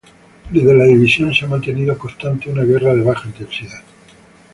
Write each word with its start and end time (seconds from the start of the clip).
Desde 0.49 0.73
la 0.73 0.85
división 0.85 1.31
se 1.31 1.45
ha 1.45 1.47
mantenido 1.47 1.95
constante 1.95 2.49
una 2.49 2.63
guerra 2.63 2.95
de 2.95 3.03
baja 3.03 3.27
intensidad. 3.27 3.83